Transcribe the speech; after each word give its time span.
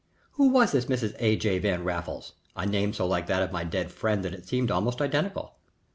Who 0.31 0.49
was 0.49 0.71
this 0.71 0.85
Mrs. 0.85 1.15
A. 1.19 1.35
J. 1.35 1.59
Van 1.59 1.83
Raffles? 1.83 2.33
a 2.55 2.65
name 2.65 2.91
so 2.91 3.05
like 3.05 3.27
that 3.27 3.43
of 3.43 3.51
my 3.51 3.63
dead 3.63 3.91
friend 3.91 4.25
that 4.25 4.33
it 4.33 4.47
seemed 4.47 4.71
almost 4.71 4.99
identical. 4.99 5.57